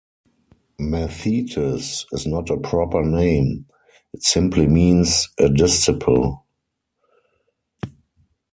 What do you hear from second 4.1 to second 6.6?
it simply means "a disciple.